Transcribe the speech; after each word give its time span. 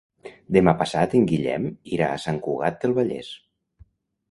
Demà 0.55 0.71
passat 0.79 1.13
en 1.19 1.27
Guillem 1.33 1.69
irà 1.99 2.09
a 2.15 2.23
Sant 2.25 2.41
Cugat 2.49 2.83
del 2.87 2.99
Vallès. 2.99 3.33